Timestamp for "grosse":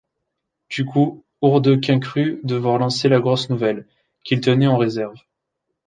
3.19-3.51